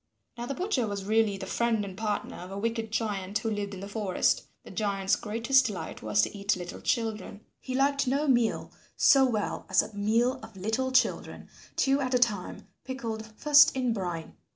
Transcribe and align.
Now 0.35 0.47
the 0.47 0.55
butcher 0.55 0.87
was 0.87 1.05
really 1.05 1.37
the 1.37 1.45
friend 1.45 1.85
and 1.85 1.95
partner 1.95 2.37
of 2.37 2.49
a 2.49 2.57
wicked 2.57 2.89
giant 2.91 3.37
who 3.37 3.51
lived 3.51 3.75
in 3.75 3.81
the 3.81 3.87
forest. 3.87 4.47
The 4.63 4.71
giant's 4.71 5.15
greatest 5.15 5.67
delight 5.67 6.01
was 6.01 6.23
to 6.23 6.35
eat 6.35 6.55
little 6.55 6.81
children. 6.81 7.41
He 7.59 7.75
liked 7.75 8.07
no 8.07 8.27
meal 8.27 8.71
so 8.97 9.25
well 9.27 9.67
as 9.69 9.83
a 9.83 9.93
meal 9.95 10.39
of 10.41 10.57
little 10.57 10.91
children, 10.91 11.49
two 11.75 11.99
at 12.01 12.15
a 12.15 12.17
time, 12.17 12.67
pickled 12.83 13.27
first 13.37 13.75
in 13.77 13.93
brine. 13.93 14.33